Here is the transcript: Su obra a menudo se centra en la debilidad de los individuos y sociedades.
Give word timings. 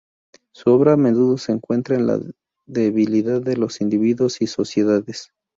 Su 0.51 0.71
obra 0.71 0.93
a 0.93 0.97
menudo 0.97 1.37
se 1.37 1.53
centra 1.59 1.95
en 1.95 2.07
la 2.07 2.19
debilidad 2.65 3.39
de 3.39 3.55
los 3.55 3.81
individuos 3.81 4.41
y 4.41 4.47
sociedades. 4.47 5.29